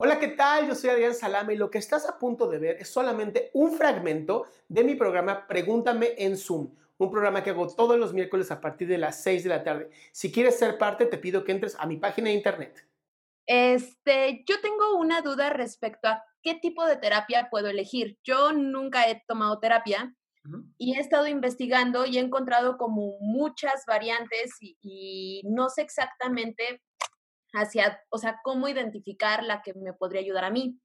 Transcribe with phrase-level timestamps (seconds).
[0.00, 0.68] Hola, ¿qué tal?
[0.68, 3.72] Yo soy Adrián Salama y lo que estás a punto de ver es solamente un
[3.72, 6.72] fragmento de mi programa Pregúntame en Zoom.
[6.98, 9.90] Un programa que hago todos los miércoles a partir de las 6 de la tarde.
[10.12, 12.86] Si quieres ser parte, te pido que entres a mi página de internet.
[13.44, 18.18] Este, yo tengo una duda respecto a qué tipo de terapia puedo elegir.
[18.22, 20.14] Yo nunca he tomado terapia
[20.76, 26.82] y he estado investigando y he encontrado como muchas variantes y, y no sé exactamente
[27.52, 30.78] hacia, o sea, cómo identificar la que me podría ayudar a mí.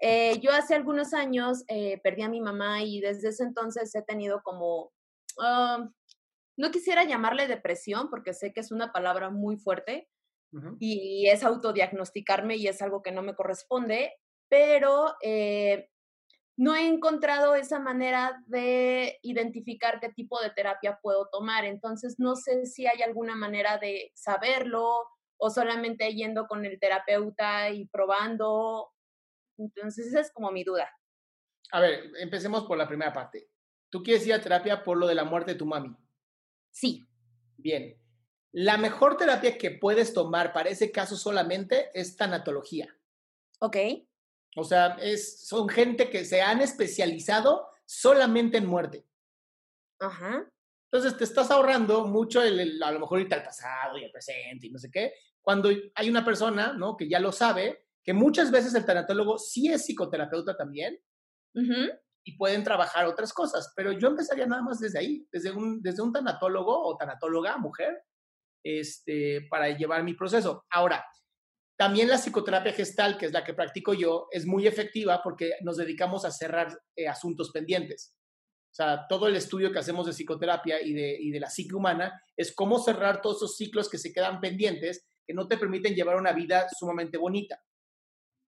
[0.00, 4.02] Eh, yo hace algunos años eh, perdí a mi mamá y desde ese entonces he
[4.02, 4.92] tenido como,
[5.40, 5.88] ah,
[6.56, 10.08] no quisiera llamarle depresión porque sé que es una palabra muy fuerte
[10.78, 14.14] y es autodiagnosticarme y es algo que no me corresponde,
[14.48, 15.90] pero eh,
[16.56, 21.64] no he encontrado esa manera de identificar qué tipo de terapia puedo tomar.
[21.64, 25.06] Entonces, no sé si hay alguna manera de saberlo
[25.38, 28.92] o solamente yendo con el terapeuta y probando.
[29.56, 30.90] Entonces, esa es como mi duda.
[31.72, 33.48] A ver, empecemos por la primera parte.
[33.90, 35.96] ¿Tú quieres ir a terapia por lo de la muerte de tu mami?
[36.70, 37.06] Sí.
[37.56, 37.96] Bien.
[38.52, 42.94] La mejor terapia que puedes tomar para ese caso solamente es tanatología.
[43.60, 43.76] Ok.
[44.56, 49.06] O sea, es, son gente que se han especializado solamente en muerte.
[50.00, 50.50] Ajá.
[50.90, 54.10] Entonces te estás ahorrando mucho el, el- a lo mejor irte al pasado y al
[54.10, 55.12] presente y no sé qué,
[55.42, 56.96] cuando hay una persona, ¿no?
[56.96, 60.98] Que ya lo sabe, que muchas veces el tanatólogo sí es psicoterapeuta también
[61.54, 61.90] Ujú.
[62.24, 66.02] y pueden trabajar otras cosas, pero yo empezaría nada más desde ahí, desde un, desde
[66.02, 68.02] un tanatólogo o tanatóloga, mujer,
[68.64, 70.64] este, para llevar mi proceso.
[70.70, 71.04] Ahora,
[71.78, 75.76] también la psicoterapia gestal, que es la que practico yo, es muy efectiva porque nos
[75.76, 78.17] dedicamos a cerrar eh, asuntos pendientes.
[78.70, 81.74] O sea, todo el estudio que hacemos de psicoterapia y de, y de la psique
[81.74, 85.94] humana es cómo cerrar todos esos ciclos que se quedan pendientes, que no te permiten
[85.94, 87.60] llevar una vida sumamente bonita.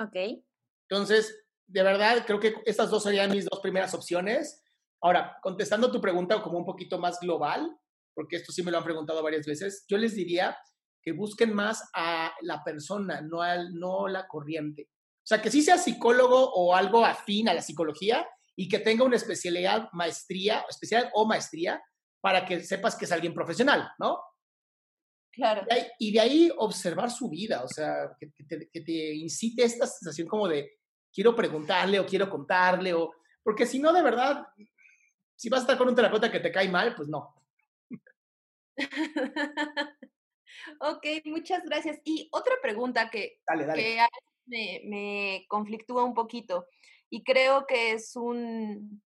[0.00, 0.42] Ok.
[0.88, 4.64] Entonces, de verdad, creo que estas dos serían mis dos primeras opciones.
[5.00, 7.70] Ahora, contestando tu pregunta como un poquito más global,
[8.14, 10.56] porque esto sí me lo han preguntado varias veces, yo les diría
[11.02, 14.88] que busquen más a la persona, no, al, no la corriente.
[14.90, 18.26] O sea, que sí sea psicólogo o algo afín a la psicología
[18.60, 21.82] y que tenga una especialidad, maestría, especialidad o maestría,
[22.20, 24.18] para que sepas que es alguien profesional, ¿no?
[25.32, 25.62] Claro.
[25.62, 28.80] Y de ahí- Y de ahí observar su vida, o sea, que, que te, que
[28.82, 30.72] te incite esta sensación como de
[31.10, 33.10] quiero preguntarle o quiero contarle, o
[33.42, 34.44] porque si no, de verdad,
[35.36, 37.34] si vas a estar con un terapeuta que te cae mal, pues no.
[40.80, 41.98] ok, muchas gracias.
[42.04, 43.82] Y otra pregunta que, Dale, dale.
[43.82, 43.98] que
[44.46, 46.66] me, me conflictúa un poquito
[47.10, 49.02] y creo que es un,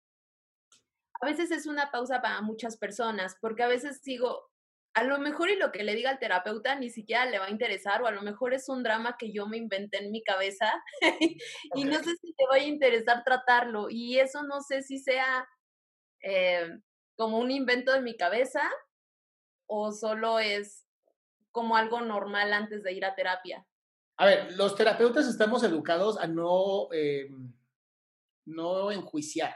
[1.20, 4.50] a veces es una pausa para muchas personas, porque a veces digo,
[4.94, 7.50] a lo mejor y lo que le diga al terapeuta ni siquiera le va a
[7.50, 10.82] interesar, o a lo mejor es un drama que yo me inventé en mi cabeza
[11.74, 15.46] y no sé si te vaya a interesar tratarlo, y eso no sé si sea
[16.22, 16.68] eh,
[17.16, 18.62] como un invento de mi cabeza
[19.66, 20.86] o solo es
[21.52, 23.66] como algo normal antes de ir a terapia.
[24.16, 27.28] A ver, los terapeutas estamos educados a no, eh,
[28.50, 29.54] no enjuiciar.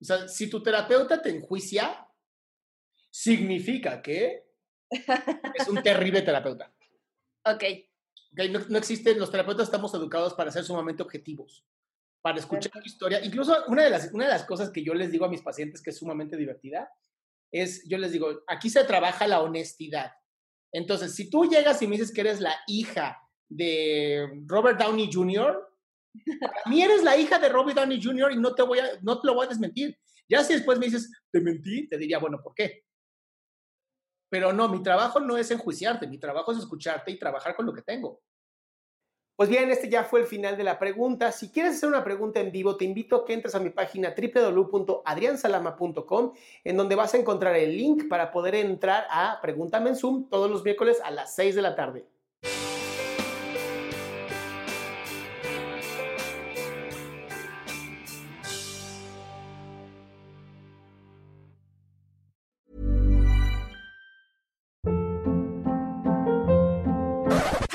[0.00, 2.06] O sea, si tu terapeuta te enjuicia,
[3.10, 4.46] significa que
[5.54, 6.72] es un terrible terapeuta.
[7.44, 7.64] Ok,
[8.32, 8.50] ¿ok?
[8.50, 11.66] No, no existen, los terapeutas estamos educados para ser sumamente objetivos,
[12.22, 13.22] para escuchar tu historia.
[13.24, 15.82] Incluso una de, las, una de las cosas que yo les digo a mis pacientes
[15.82, 16.90] que es sumamente divertida
[17.52, 20.12] es, yo les digo, aquí se trabaja la honestidad.
[20.72, 25.69] Entonces, si tú llegas y me dices que eres la hija de Robert Downey Jr.,
[26.66, 28.32] mí eres la hija de Robert Downey Jr.
[28.32, 29.98] y no te, voy a, no te lo voy a desmentir.
[30.28, 32.84] Ya si después me dices, te mentí, te diría, bueno, ¿por qué?
[34.28, 37.72] Pero no, mi trabajo no es enjuiciarte, mi trabajo es escucharte y trabajar con lo
[37.72, 38.22] que tengo.
[39.40, 41.32] Pues bien, este ya fue el final de la pregunta.
[41.32, 44.14] Si quieres hacer una pregunta en vivo, te invito a que entres a mi página
[44.14, 50.28] www.adriansalama.com, en donde vas a encontrar el link para poder entrar a Pregúntame en Zoom
[50.28, 52.04] todos los miércoles a las 6 de la tarde.